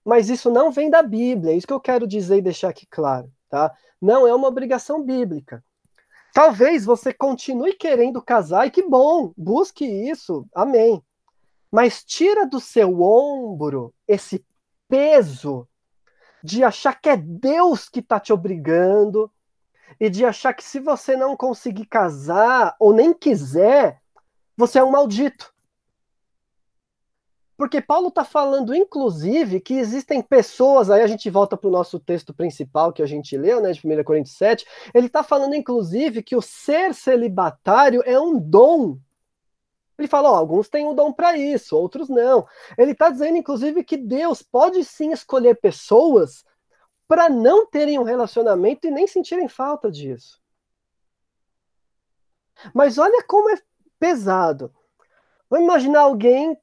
[0.06, 2.86] Mas isso não vem da Bíblia, é isso que eu quero dizer e deixar aqui
[2.90, 3.70] claro, tá?
[4.02, 5.62] Não é uma obrigação bíblica.
[6.34, 11.04] Talvez você continue querendo casar e que bom, busque isso, amém
[11.74, 14.46] mas tira do seu ombro esse
[14.88, 15.68] peso
[16.44, 19.32] de achar que é Deus que está te obrigando
[20.00, 24.00] e de achar que se você não conseguir casar ou nem quiser,
[24.56, 25.52] você é um maldito.
[27.58, 32.00] Porque Paulo está falando, inclusive, que existem pessoas, aí a gente volta para o nosso
[32.00, 36.22] texto principal que a gente leu, né, de 1 Coríntios 7, ele está falando, inclusive,
[36.22, 39.00] que o ser celibatário é um dom
[39.98, 42.48] Ele fala, ó, alguns têm o dom para isso, outros não.
[42.78, 46.44] Ele está dizendo, inclusive, que Deus pode sim escolher pessoas
[47.08, 50.42] para não terem um relacionamento e nem sentirem falta disso.
[52.74, 53.62] Mas olha como é
[54.00, 54.74] pesado.
[55.50, 56.58] Vamos imaginar alguém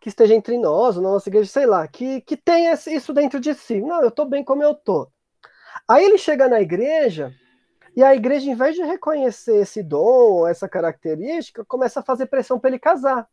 [0.00, 3.54] que esteja entre nós, na nossa igreja, sei lá, que, que tenha isso dentro de
[3.54, 3.80] si.
[3.80, 5.12] Não, eu estou bem como eu estou.
[5.86, 7.34] Aí ele chega na igreja
[7.94, 12.58] e a igreja, em vez de reconhecer esse dom, essa característica, começa a fazer pressão
[12.58, 13.28] para ele casar.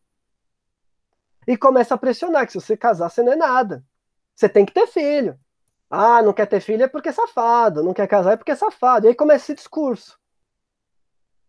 [1.47, 3.83] E começa a pressionar que se você casar, você não é nada.
[4.35, 5.39] Você tem que ter filho.
[5.89, 8.55] Ah, não quer ter filho é porque é safado, não quer casar é porque é
[8.55, 9.07] safado.
[9.07, 10.19] E aí começa esse discurso.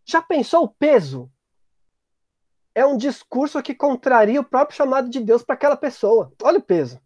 [0.05, 1.31] Já pensou o peso?
[2.73, 6.31] É um discurso que contraria o próprio chamado de Deus para aquela pessoa.
[6.41, 6.99] Olha o peso.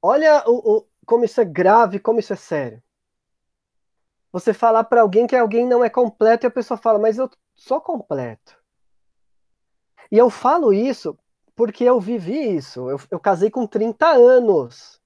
[0.00, 2.82] Olha o, o, como isso é grave, como isso é sério.
[4.32, 7.30] Você falar para alguém que alguém não é completo e a pessoa fala, mas eu
[7.54, 8.56] sou completo.
[10.10, 11.18] E eu falo isso
[11.54, 12.88] porque eu vivi isso.
[12.88, 15.00] Eu, eu casei com 30 anos.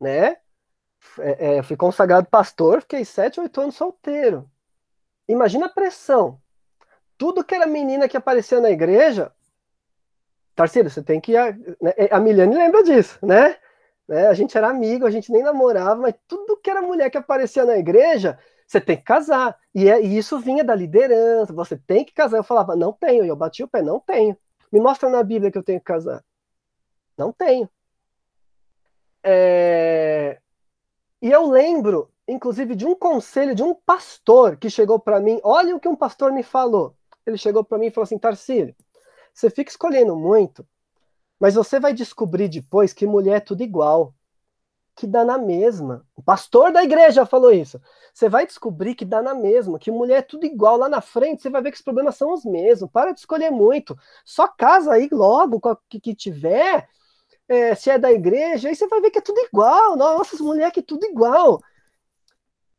[0.00, 0.36] Né?
[1.18, 4.50] É, é, fui consagrado pastor, fiquei 7, 8 anos solteiro.
[5.28, 6.40] Imagina a pressão.
[7.16, 9.32] Tudo que era menina que aparecia na igreja.
[10.54, 11.32] Tarcílio, você tem que.
[11.34, 13.56] Né, a Miliane lembra disso, né?
[14.08, 14.28] Né?
[14.28, 17.64] A gente era amigo, a gente nem namorava, mas tudo que era mulher que aparecia
[17.64, 19.58] na igreja, você tem que casar.
[19.74, 22.38] E, é, e isso vinha da liderança, você tem que casar.
[22.38, 23.24] Eu falava, não tenho.
[23.24, 24.36] E eu bati o pé, não tenho.
[24.72, 26.24] Me mostra na Bíblia que eu tenho que casar.
[27.16, 27.68] Não tenho.
[29.22, 30.38] É...
[31.20, 35.40] E eu lembro, inclusive, de um conselho de um pastor que chegou para mim.
[35.42, 36.94] Olha o que um pastor me falou.
[37.26, 38.74] Ele chegou para mim e falou assim: Tarcílio,
[39.34, 40.66] você fica escolhendo muito
[41.38, 44.14] mas você vai descobrir depois que mulher é tudo igual.
[44.94, 46.06] Que dá na mesma.
[46.16, 47.78] O pastor da igreja falou isso.
[48.14, 50.78] Você vai descobrir que dá na mesma, que mulher é tudo igual.
[50.78, 52.90] Lá na frente você vai ver que os problemas são os mesmos.
[52.90, 53.94] Para de escolher muito.
[54.24, 56.88] Só casa aí logo com o que, que tiver.
[57.48, 59.96] É, se é da igreja, aí você vai ver que é tudo igual.
[59.96, 61.60] Nossa, as mulheres que é tudo igual.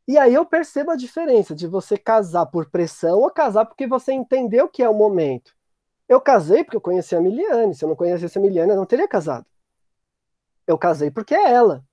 [0.08, 4.12] E aí eu percebo a diferença de você casar por pressão ou casar porque você
[4.12, 5.57] entendeu que é o momento.
[6.08, 7.74] Eu casei porque eu conheci a Miliane.
[7.74, 9.46] Se eu não conhecesse a Miliane, eu não teria casado.
[10.66, 11.84] Eu casei porque é ela.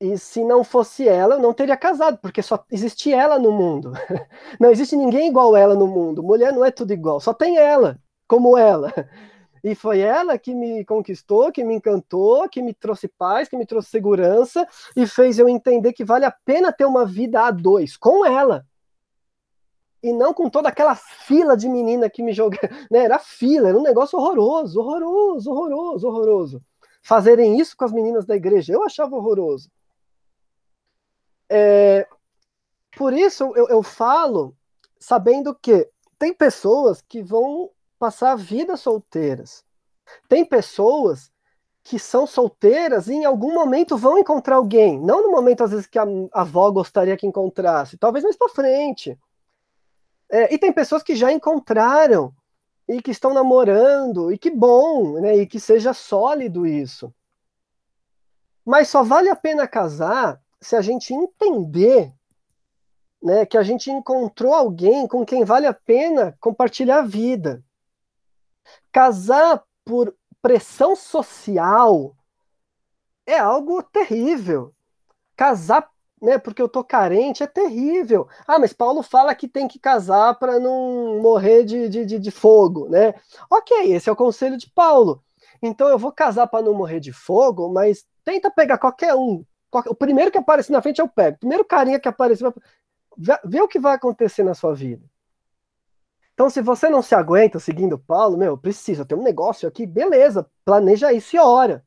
[0.00, 3.92] E se não fosse ela, eu não teria casado, porque só existe ela no mundo.
[4.58, 6.22] Não existe ninguém igual ela no mundo.
[6.22, 8.92] Mulher não é tudo igual, só tem ela, como ela.
[9.62, 13.66] E foi ela que me conquistou, que me encantou, que me trouxe paz, que me
[13.66, 17.94] trouxe segurança e fez eu entender que vale a pena ter uma vida a dois
[17.94, 18.64] com ela
[20.02, 22.58] e não com toda aquela fila de menina que me joga,
[22.90, 23.00] né?
[23.00, 26.62] Era fila, era um negócio horroroso, horroroso, horroroso, horroroso.
[27.02, 29.70] Fazerem isso com as meninas da igreja, eu achava horroroso.
[31.48, 32.06] É,
[32.96, 34.54] por isso eu, eu falo,
[34.98, 39.64] sabendo que tem pessoas que vão passar a vida solteiras.
[40.28, 41.30] Tem pessoas
[41.82, 45.00] que são solteiras e em algum momento vão encontrar alguém.
[45.00, 48.48] Não no momento, às vezes, que a, a avó gostaria que encontrasse, talvez mais para
[48.48, 49.18] frente.
[50.30, 52.32] É, e tem pessoas que já encontraram
[52.88, 55.36] e que estão namorando, e que bom, né?
[55.36, 57.12] E que seja sólido isso.
[58.64, 62.12] Mas só vale a pena casar se a gente entender
[63.22, 67.62] né, que a gente encontrou alguém com quem vale a pena compartilhar a vida.
[68.90, 72.16] Casar por pressão social
[73.26, 74.74] é algo terrível.
[75.36, 75.90] Casar
[76.20, 78.28] né, porque eu tô carente, é terrível.
[78.46, 82.88] Ah, mas Paulo fala que tem que casar para não morrer de, de, de, fogo,
[82.88, 83.14] né?
[83.50, 85.22] Ok, esse é o conselho de Paulo.
[85.62, 89.44] Então eu vou casar para não morrer de fogo, mas tenta pegar qualquer um.
[89.72, 91.36] O primeiro que aparecer na frente eu pego.
[91.36, 92.52] O primeiro carinha que aparecer,
[93.44, 95.04] vê o que vai acontecer na sua vida.
[96.34, 100.46] Então, se você não se aguenta seguindo Paulo, meu, precisa ter um negócio aqui, beleza,
[100.64, 101.84] planeja isso e ora.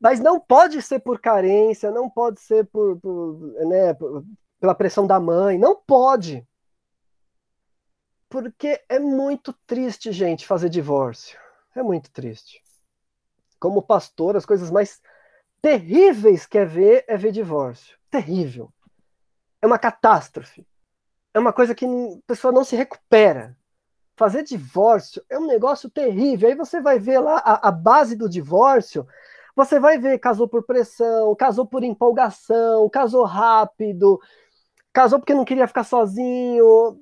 [0.00, 4.24] Mas não pode ser por carência, não pode ser por, por né, por,
[4.60, 6.46] pela pressão da mãe, não pode.
[8.28, 11.38] Porque é muito triste, gente, fazer divórcio.
[11.74, 12.62] É muito triste.
[13.58, 15.00] Como pastor, as coisas mais
[15.62, 17.96] terríveis que é ver é ver divórcio.
[18.10, 18.72] Terrível.
[19.62, 20.66] É uma catástrofe.
[21.32, 21.88] É uma coisa que a
[22.26, 23.56] pessoa não se recupera.
[24.16, 26.48] Fazer divórcio é um negócio terrível.
[26.48, 29.06] Aí você vai ver lá a, a base do divórcio
[29.56, 34.20] você vai ver, casou por pressão, casou por empolgação, casou rápido,
[34.92, 37.00] casou porque não queria ficar sozinho.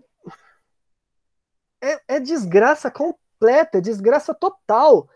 [1.83, 5.09] É, é desgraça completa, é desgraça total.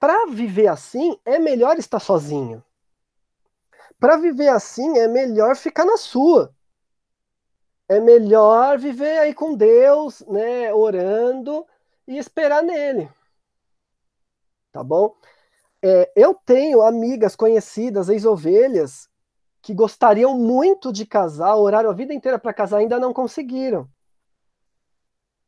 [0.00, 2.64] Para viver assim, é melhor estar sozinho.
[4.00, 6.52] Para viver assim, é melhor ficar na sua.
[7.88, 11.66] é melhor viver aí com Deus, né, orando
[12.06, 13.10] e esperar nele.
[14.72, 15.14] Tá bom?
[15.82, 19.08] É, eu tenho amigas conhecidas, ex-ovelhas,
[19.62, 23.88] que gostariam muito de casar, oraram a vida inteira para casar, ainda não conseguiram.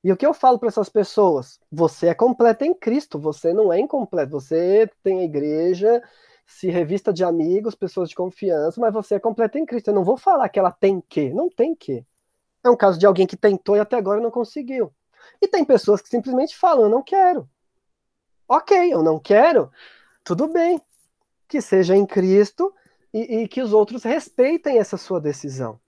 [0.03, 1.61] E o que eu falo para essas pessoas?
[1.71, 4.31] Você é completa em Cristo, você não é incompleto.
[4.33, 6.03] Você tem a igreja,
[6.47, 9.89] se revista de amigos, pessoas de confiança, mas você é completa em Cristo.
[9.89, 12.05] Eu não vou falar que ela tem que, não tem que.
[12.65, 14.93] É um caso de alguém que tentou e até agora não conseguiu.
[15.41, 17.49] E tem pessoas que simplesmente falam: eu não quero.
[18.49, 19.71] Ok, eu não quero,
[20.25, 20.81] tudo bem.
[21.49, 22.73] Que seja em Cristo
[23.13, 25.81] e, e que os outros respeitem essa sua decisão.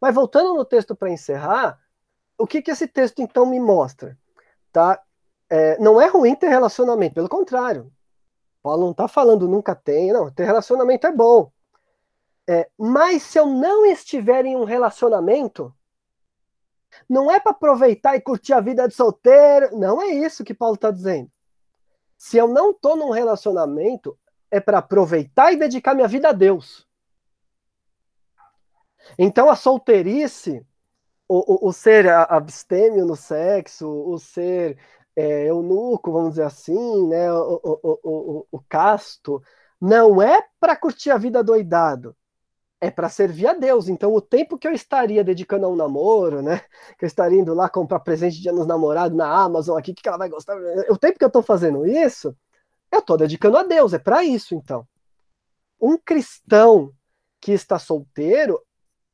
[0.00, 1.80] Mas voltando no texto para encerrar,
[2.38, 4.16] o que, que esse texto então me mostra?
[4.72, 5.02] Tá?
[5.50, 7.92] É, não é ruim ter relacionamento, pelo contrário.
[8.62, 11.50] Paulo não está falando nunca tem, não, ter relacionamento é bom.
[12.48, 15.74] É, mas se eu não estiver em um relacionamento,
[17.08, 20.74] não é para aproveitar e curtir a vida de solteiro, não é isso que Paulo
[20.74, 21.30] está dizendo.
[22.18, 24.18] Se eu não estou num relacionamento,
[24.50, 26.86] é para aproveitar e dedicar minha vida a Deus.
[29.16, 30.66] Então a solteirice
[31.28, 34.78] o, o, o ser abstêmio no sexo, o ser
[35.14, 39.42] é, eunuco, vamos dizer assim, né, o, o, o, o casto,
[39.80, 42.16] não é para curtir a vida doidado,
[42.80, 43.88] é para servir a Deus.
[43.88, 46.60] Então, o tempo que eu estaria dedicando a um namoro, né,
[46.98, 50.08] que eu estaria indo lá comprar presente de dia nos namorados na Amazon aqui, que
[50.08, 50.56] ela vai gostar,
[50.88, 52.36] o tempo que eu estou fazendo isso,
[52.90, 54.86] eu estou dedicando a Deus, é para isso, então.
[55.80, 56.92] Um cristão
[57.40, 58.60] que está solteiro,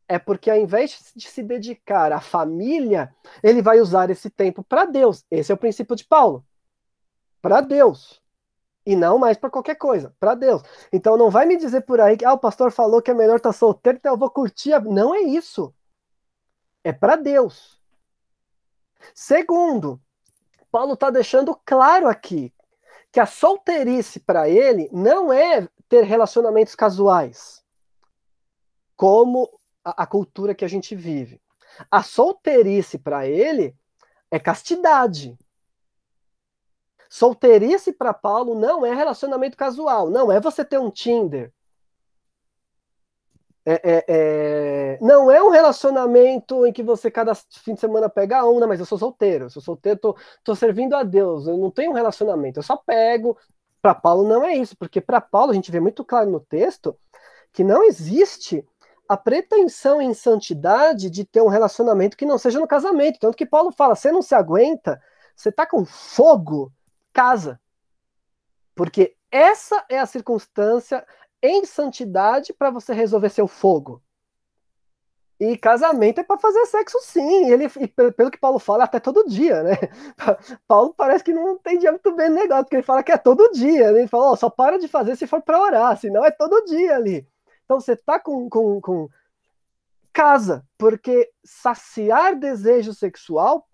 [0.07, 4.85] é porque ao invés de se dedicar à família, ele vai usar esse tempo para
[4.85, 5.25] Deus.
[5.31, 6.45] Esse é o princípio de Paulo.
[7.41, 8.23] Para Deus.
[8.87, 10.63] E não mais para qualquer coisa, para Deus.
[10.93, 13.37] Então não vai me dizer por aí que ah, o pastor falou que é melhor
[13.37, 14.73] estar tá solteiro, então eu vou curtir.
[14.73, 14.81] A...
[14.81, 15.75] Não é isso.
[16.83, 17.81] É para Deus.
[19.15, 20.01] Segundo,
[20.71, 22.53] Paulo está deixando claro aqui
[23.11, 27.63] que a solteirice para ele não é ter relacionamentos casuais,
[28.97, 29.49] como
[29.85, 31.41] a, a cultura que a gente vive.
[31.91, 33.75] A solteirice para ele
[34.31, 35.39] é castidade.
[37.15, 41.53] Solteirice para Paulo não é relacionamento casual, não é você ter um Tinder.
[43.65, 48.45] É, é, é, não é um relacionamento em que você cada fim de semana pega
[48.45, 51.57] um, não, mas eu sou solteiro, eu sou solteiro, tô, tô servindo a Deus, eu
[51.57, 53.39] não tenho um relacionamento, eu só pego.
[53.81, 56.99] Para Paulo não é isso, porque para Paulo a gente vê muito claro no texto
[57.53, 58.67] que não existe
[59.09, 63.21] a pretensão em santidade de ter um relacionamento que não seja no casamento.
[63.21, 65.01] Tanto que Paulo fala: você não se aguenta,
[65.37, 66.73] você tá com fogo,
[67.15, 67.59] casa.
[68.75, 71.07] Porque essa é a circunstância
[71.41, 74.03] em santidade para você resolver seu fogo.
[75.39, 77.51] E casamento é para fazer sexo sim.
[77.51, 79.73] Ele, e pelo que Paulo fala, até todo dia, né?
[80.67, 83.51] Paulo parece que não tem dia muito bem negócio, porque ele fala que é todo
[83.53, 83.93] dia.
[83.93, 84.01] Né?
[84.01, 86.97] Ele fala, oh, só para de fazer se for para orar, senão é todo dia
[86.97, 87.27] ali.
[87.65, 89.09] Então você tá com, com, com
[90.13, 93.67] casa, porque saciar desejo sexual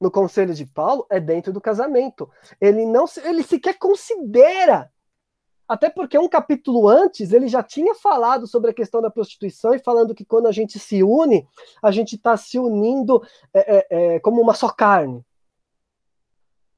[0.00, 2.30] no conselho de Paulo é dentro do casamento.
[2.60, 4.90] Ele não ele sequer considera.
[5.66, 9.78] Até porque um capítulo antes ele já tinha falado sobre a questão da prostituição e
[9.78, 11.46] falando que quando a gente se une,
[11.82, 15.24] a gente está se unindo é, é, é, como uma só carne.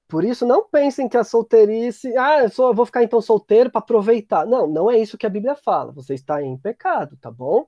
[0.08, 3.70] Por isso, não pensem que a solteirice, ah, eu, sou, eu vou ficar então solteiro
[3.70, 4.46] para aproveitar.
[4.46, 5.90] Não, não é isso que a Bíblia fala.
[5.92, 7.66] Você está em pecado, tá bom?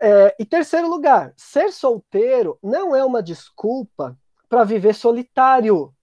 [0.00, 5.94] É, e terceiro lugar, ser solteiro não é uma desculpa para viver solitário.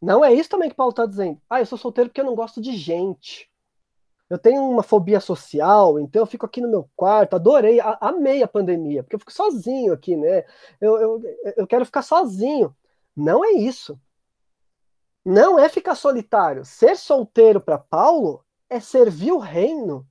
[0.00, 1.40] Não é isso também que Paulo está dizendo.
[1.48, 3.50] Ah, eu sou solteiro porque eu não gosto de gente.
[4.28, 7.36] Eu tenho uma fobia social, então eu fico aqui no meu quarto.
[7.36, 10.44] Adorei, amei a pandemia, porque eu fico sozinho aqui, né?
[10.80, 11.22] Eu, eu,
[11.56, 12.74] eu quero ficar sozinho.
[13.14, 14.00] Não é isso.
[15.24, 16.64] Não é ficar solitário.
[16.64, 20.08] Ser solteiro para Paulo é servir o reino.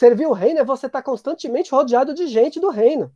[0.00, 3.14] Servir o reino é você estar tá constantemente rodeado de gente do reino.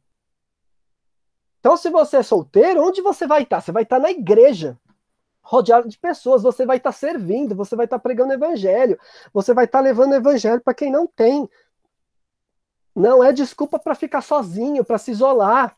[1.59, 3.57] Então, se você é solteiro, onde você vai estar?
[3.57, 3.63] Tá?
[3.63, 4.79] Você vai estar tá na igreja,
[5.41, 6.43] rodeado de pessoas.
[6.43, 9.01] Você vai estar servindo, você vai estar pregando evangelho,
[9.33, 11.49] você vai estar levando o evangelho para quem não tem.
[12.95, 15.75] Não é desculpa para ficar sozinho, para se isolar,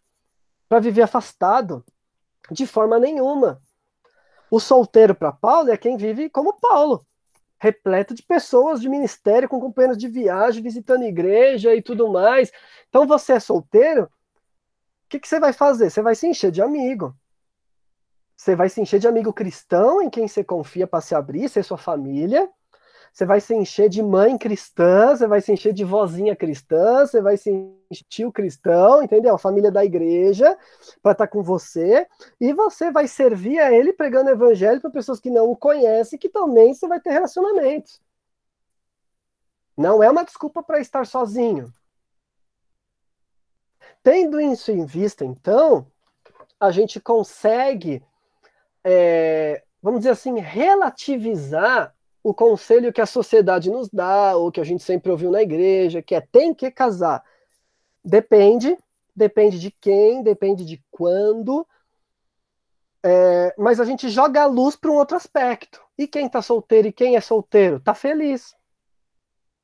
[0.69, 1.85] para viver afastado.
[2.51, 3.63] De forma nenhuma.
[4.51, 7.07] O solteiro para Paulo é quem vive como Paulo,
[7.67, 12.53] repleto de pessoas de ministério, com companheiros de viagem, visitando igreja e tudo mais.
[12.89, 15.91] Então você é solteiro, o que, que você vai fazer?
[15.91, 17.15] Você vai se encher de amigo.
[18.37, 21.65] Você vai se encher de amigo cristão em quem você confia para se abrir, ser
[21.65, 22.49] sua família.
[23.13, 27.21] Você vai se encher de mãe cristã, você vai se encher de vozinha cristã, você
[27.21, 29.35] vai se encher de tio cristão, entendeu?
[29.35, 30.57] A família da igreja
[31.03, 32.07] para estar tá com você,
[32.41, 36.29] e você vai servir a ele pregando evangelho para pessoas que não o conhecem, que
[36.29, 38.01] também você vai ter relacionamentos.
[39.77, 41.73] Não é uma desculpa para estar sozinho.
[44.03, 45.87] Tendo isso em vista, então,
[46.61, 48.03] a gente consegue,
[48.85, 51.96] é, vamos dizer assim, relativizar
[52.29, 56.03] o conselho que a sociedade nos dá, ou que a gente sempre ouviu na igreja,
[56.03, 57.23] que é tem que casar.
[58.05, 58.77] Depende,
[59.15, 61.65] depende de quem, depende de quando,
[63.01, 65.81] é, mas a gente joga a luz para um outro aspecto.
[65.97, 67.77] E quem está solteiro e quem é solteiro?
[67.77, 68.57] Está feliz.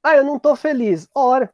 [0.00, 1.08] Ah, eu não estou feliz.
[1.12, 1.52] Ora.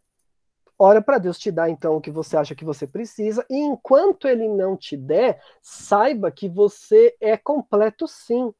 [0.79, 4.29] Ora para Deus te dar então o que você acha que você precisa, e enquanto
[4.29, 8.53] ele não te der, saiba que você é completo sim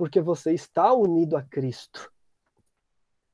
[0.00, 2.10] porque você está unido a Cristo.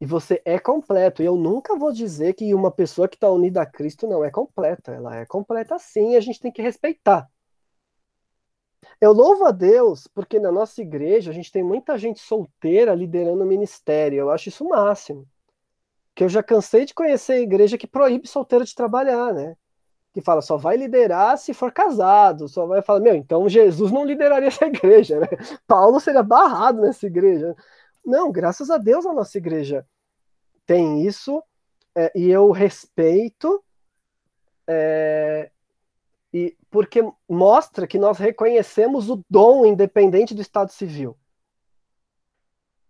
[0.00, 1.22] E você é completo.
[1.22, 4.32] E eu nunca vou dizer que uma pessoa que está unida a Cristo não é
[4.32, 4.90] completa.
[4.90, 7.30] Ela é completa sim e a gente tem que respeitar.
[9.00, 13.44] Eu louvo a Deus porque na nossa igreja a gente tem muita gente solteira liderando
[13.44, 14.18] o ministério.
[14.18, 15.24] Eu acho isso o máximo.
[16.16, 19.56] Que eu já cansei de conhecer a igreja que proíbe solteiro de trabalhar, né?
[20.16, 24.02] Que fala só vai liderar se for casado, só vai falar, meu, então Jesus não
[24.02, 25.26] lideraria essa igreja, né?
[25.68, 27.54] Paulo seria barrado nessa igreja.
[28.02, 29.86] Não, graças a Deus a nossa igreja
[30.64, 31.42] tem isso,
[31.94, 33.62] é, e eu respeito,
[34.66, 35.50] é,
[36.32, 41.14] e porque mostra que nós reconhecemos o dom independente do Estado Civil.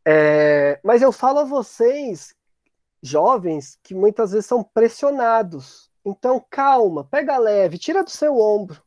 [0.06, 2.36] É, mas eu falo a vocês,
[3.02, 8.80] jovens, que muitas vezes são pressionados então, calma, pega leve, tira do seu ombro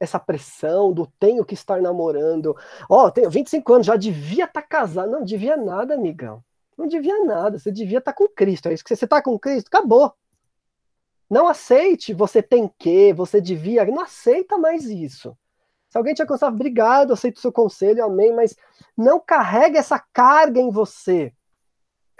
[0.00, 2.56] essa pressão do tenho que estar namorando.
[2.88, 5.10] Ó, oh, tenho 25 anos, já devia estar tá casado.
[5.10, 6.42] Não devia nada, amigão.
[6.76, 7.58] Não devia nada.
[7.58, 8.68] Você devia estar tá com Cristo.
[8.68, 10.14] É isso que você está com Cristo, acabou.
[11.28, 13.84] Não aceite, você tem que, você devia.
[13.84, 15.36] Não aceita mais isso.
[15.90, 18.56] Se alguém te aconselhar, obrigado, aceito o seu conselho, amém, mas
[18.96, 21.32] não carregue essa carga em você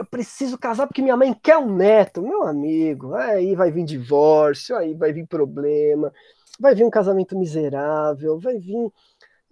[0.01, 2.23] eu preciso casar porque minha mãe quer um neto.
[2.23, 6.11] Meu amigo, aí vai vir divórcio, aí vai vir problema,
[6.59, 8.91] vai vir um casamento miserável, vai vir.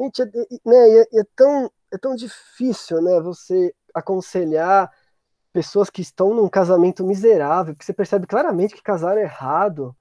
[0.01, 0.27] Gente, é,
[0.65, 4.91] né, é, é tão, é tão difícil né, você aconselhar
[5.53, 9.95] pessoas que estão num casamento miserável, porque você percebe claramente que casaram errado,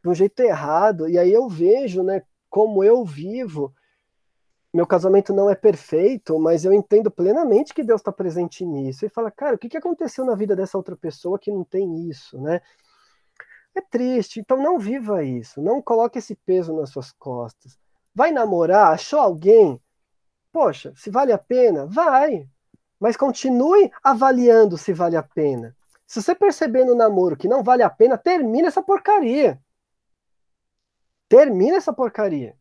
[0.00, 3.74] de um jeito errado, e aí eu vejo né, como eu vivo
[4.72, 9.06] meu casamento não é perfeito, mas eu entendo plenamente que Deus está presente nisso.
[9.06, 12.08] E fala, cara, o que, que aconteceu na vida dessa outra pessoa que não tem
[12.08, 12.60] isso, né?
[13.74, 17.78] É triste, então não viva isso, não coloque esse peso nas suas costas.
[18.14, 19.80] Vai namorar, achou alguém?
[20.52, 22.48] Poxa, se vale a pena, vai.
[22.98, 25.76] Mas continue avaliando se vale a pena.
[26.06, 29.60] Se você perceber no namoro que não vale a pena, termina essa porcaria.
[31.28, 32.57] Termina essa porcaria.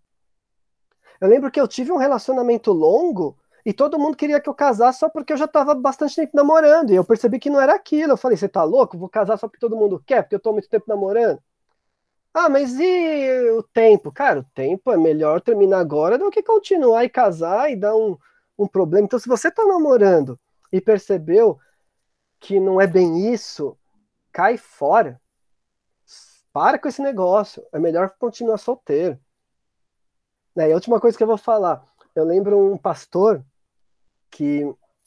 [1.19, 4.99] Eu lembro que eu tive um relacionamento longo e todo mundo queria que eu casasse
[4.99, 6.91] só porque eu já estava bastante tempo namorando.
[6.91, 8.13] E eu percebi que não era aquilo.
[8.13, 8.97] Eu falei, você tá louco?
[8.97, 11.41] Vou casar só porque todo mundo quer, porque eu tô muito tempo namorando.
[12.33, 14.11] Ah, mas e o tempo?
[14.11, 18.17] Cara, o tempo é melhor terminar agora do que continuar e casar e dar um,
[18.57, 19.05] um problema.
[19.05, 20.39] Então, se você tá namorando
[20.71, 21.59] e percebeu
[22.39, 23.77] que não é bem isso,
[24.31, 25.19] cai fora.
[26.53, 27.65] Para com esse negócio.
[27.73, 29.19] É melhor continuar solteiro.
[30.57, 30.69] Né?
[30.69, 31.85] E a última coisa que eu vou falar,
[32.15, 33.45] eu lembro um pastor
[34.31, 34.65] que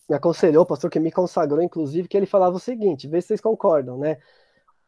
[0.08, 3.40] me aconselhou, pastor que me consagrou, inclusive, que ele falava o seguinte: vê se vocês
[3.40, 4.18] concordam, né?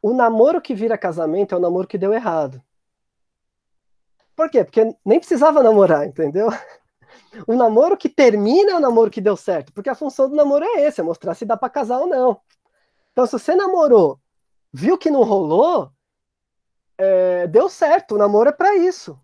[0.01, 2.63] O namoro que vira casamento é o namoro que deu errado.
[4.37, 4.65] Por quê?
[4.65, 6.49] Porque nem precisava namorar, entendeu?
[7.47, 10.65] O namoro que termina é o namoro que deu certo, porque a função do namoro
[10.65, 12.41] é esse, é mostrar se dá para casar ou não.
[13.13, 14.19] Então, se você namorou,
[14.73, 15.91] viu que não rolou,
[16.99, 19.19] é, deu certo, o namoro é para isso.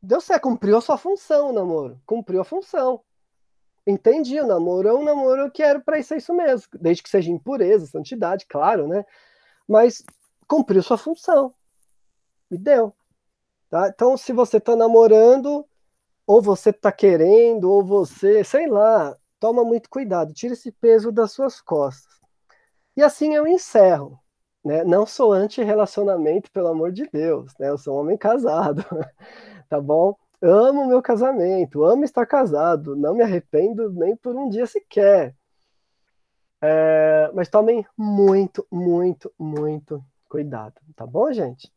[0.00, 2.00] Deu certo, cumpriu a sua função o namoro.
[2.06, 3.02] Cumpriu a função.
[3.86, 6.68] Entendi, o namoro é um namoro que era para isso, é isso mesmo.
[6.80, 9.04] Desde que seja impureza, santidade, claro, né?
[9.66, 10.04] Mas
[10.46, 11.54] cumpriu sua função.
[12.50, 12.94] E deu.
[13.70, 13.88] Tá?
[13.88, 15.66] Então, se você está namorando,
[16.26, 21.32] ou você está querendo, ou você, sei lá, toma muito cuidado, tira esse peso das
[21.32, 22.12] suas costas.
[22.96, 24.18] E assim eu encerro.
[24.64, 24.84] Né?
[24.84, 27.52] Não sou anti-relacionamento, pelo amor de Deus.
[27.58, 27.70] Né?
[27.70, 28.84] Eu sou um homem casado.
[29.68, 30.16] tá bom?
[30.40, 35.34] Amo meu casamento, amo estar casado, não me arrependo nem por um dia sequer.
[36.60, 41.72] É, mas tomem muito, muito, muito cuidado, tá bom, gente?